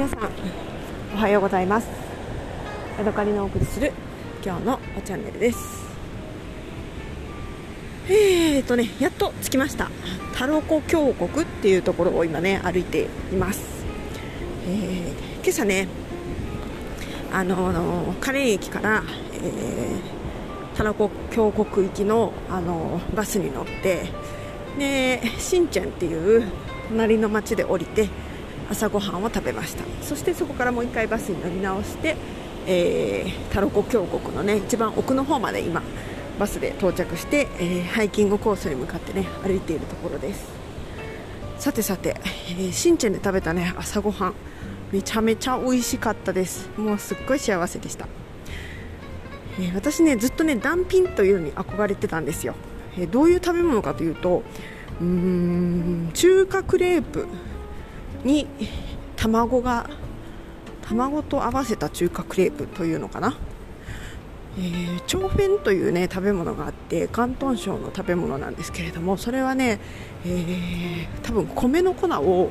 [0.00, 0.30] 皆さん
[1.14, 1.86] おはようございます。
[2.96, 3.92] ヤドカリのお送りする
[4.42, 5.58] 今日のチャンネルです。
[8.08, 9.90] えーとねやっと着きました。
[10.34, 13.84] タロコ峡谷っていうところを今ね歩いています、
[14.66, 15.86] えー、今朝ね
[17.30, 19.02] あのカレー駅から、
[19.34, 24.06] えー、タラコ峡谷行きの、あのバスに乗って
[24.78, 26.50] でシンチェンっていう
[26.88, 28.08] 隣の町で降りて
[28.70, 29.84] 朝ごはんを食べました。
[30.02, 32.16] そしてそこからもう1回バスに乗り直して、
[32.66, 35.82] えー、タロコ峡谷のね一番奥の方まで今
[36.38, 40.48] バスで到着して、えー、ハイキングコースに向かってね歩いているところです。
[41.58, 42.16] さてさて、
[42.48, 44.34] えー、シンチェンで食べたね朝ごはん。
[44.92, 46.68] めちゃめちゃ美味しかったです。
[46.76, 48.08] もうすっごい幸せでした、
[49.60, 52.56] えー、私ねずっとねダンピンというのに憧れてたんですよ、
[52.98, 54.42] えー、どういう食べ物かというと
[55.00, 57.28] うーん中華クレープ。
[58.24, 58.46] に
[59.16, 59.88] 卵が
[60.82, 63.36] 卵と合わせた中華クレープというのかな、
[64.58, 69.78] えー、チョーフというね食べ物があって広東省の食べ物なんですけれどもそれはね、
[70.24, 72.50] えー、多分米の粉を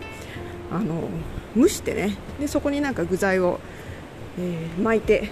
[0.72, 1.10] あの
[1.58, 3.60] 蒸してねでそこになんか具材を、
[4.38, 5.30] えー、巻いて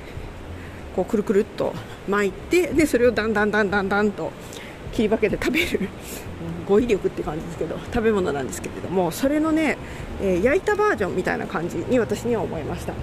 [0.95, 1.73] こうくるくるっと
[2.09, 4.31] 巻いてでそれをだんだんだんだんだんと
[4.91, 5.89] 切り分けて食べる。
[6.67, 9.77] 語彙力って感じですけど食べ物なんですけれどもそれのね、
[10.21, 12.93] えー、焼いたバージョンみたいな感じに私には思いました。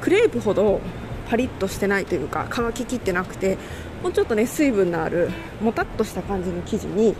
[0.00, 0.80] クレープほど
[1.28, 3.56] パリッとしてないというか乾ききってなくて
[4.02, 7.14] もうちょっとね水分のあるもたっとした感じの生地に、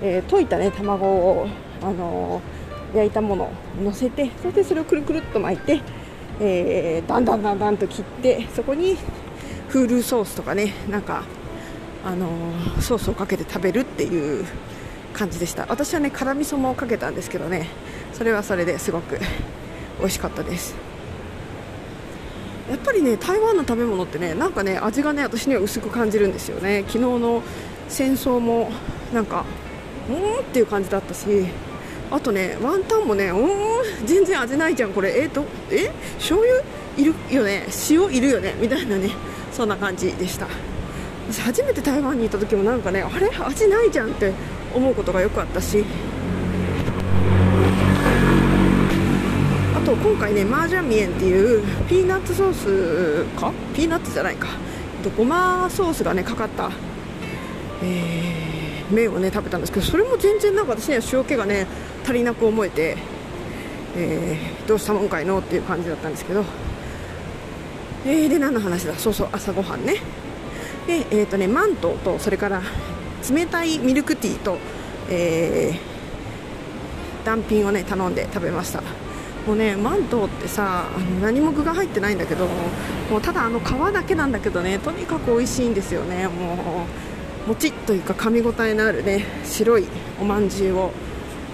[0.00, 1.48] えー、溶いたね卵を、
[1.82, 5.80] あのー、焼いたものを乗せてそしてそれをくるくるっと巻いて、
[6.40, 8.96] えー、だんだんだんだんと切ってそこに
[9.68, 11.24] フールソースとかねなんか
[12.04, 12.28] あの
[12.80, 14.44] ソースをかけて食べるっていう
[15.12, 15.66] 感じでした。
[15.68, 17.66] 私はね辛味噌もかけたんですけどね。
[18.12, 19.18] それはそれですごく
[19.98, 20.74] 美味しかったです。
[22.70, 26.84] やっぱりね台湾の食べ物ってねなんかね味がね私には薄く感じるんですよね。
[26.86, 27.42] 昨日の
[27.88, 28.70] 戦争も
[29.12, 29.44] なんか
[30.08, 31.46] うーんっていう感じだったし
[32.10, 35.20] あとねワンタンもねうん全然味ないじゃんこれ。
[35.20, 35.90] えっ、とえ？
[36.18, 36.62] 醤油？
[36.96, 37.66] いるよね。
[37.90, 38.54] 塩いるよね。
[38.60, 39.10] みたいなね
[39.52, 40.46] そんな感じでした。
[41.30, 43.28] 私初めて台湾に行った時もなんかねあれ？
[43.28, 44.32] 味ないじゃんって
[44.74, 45.84] 思うことがよくあったし。
[49.76, 53.52] あと今回ねマージャンミエンっていうピーナッツソースか？
[53.74, 54.48] ピーナッツじゃないか。
[55.16, 56.70] ごまソースがねかかった、
[57.82, 61.66] えー、麺をね食べたんですけどそれも全然なんか私には塩気がね
[62.02, 62.96] 足りなく思えて、
[63.96, 65.38] えー、どうしたもんかいの？
[65.38, 66.44] っていう感じだったんですけど。
[68.06, 68.94] えー、で何の話だ？
[68.94, 69.96] そうそう朝ごはんね。
[70.88, 72.62] で、えーとね、マントとそれから
[73.30, 74.56] 冷たいミルクティーと、
[75.10, 78.82] えー、断品をね頼んで食べました。
[79.46, 82.46] もうねマントってさあの何も具が入ってないんだけど
[83.10, 86.26] もうただあの皮だけなんだけどねとにかく美味しいんですよね。
[86.26, 86.86] も
[87.46, 89.86] うもちっというか噛み応えのあるね白い
[90.20, 90.92] おまんじゅうを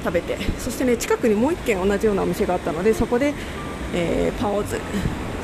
[0.05, 0.39] 食べて。
[0.59, 3.35] そしてね近くにもう1軒同じようなお店があったのでそこで、
[3.93, 4.81] えー、パオズ。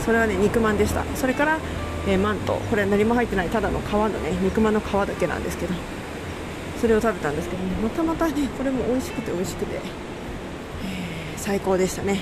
[0.04, 1.04] それはね肉まんでした。
[1.16, 1.58] それから
[2.06, 2.54] えー、マント。
[2.54, 5.74] これ何も入ってないただの皮のね肉まんの皮だけなんですけど。
[6.80, 9.80] それを食べたんですけど、ね、またまたねこれも美味しくて美味しくて、えー、
[11.36, 12.20] 最高でしたね。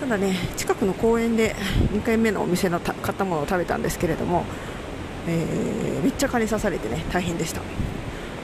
[0.00, 1.54] ただね近くの公園で
[1.92, 4.44] 2回目のお店の買ったものを食べたんですけれども、
[5.26, 7.60] えー、めっちゃ蚊に刺されてね大変でした。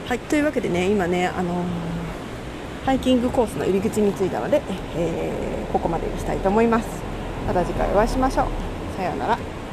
[0.07, 1.65] はいというわけでね今ねあの、
[2.85, 4.61] ハイキングコースの入り口に着いたので、
[4.95, 6.87] え、ここまでにしたいと思います。
[7.47, 8.47] また次回お会いしましょう。
[8.95, 9.64] さようなら。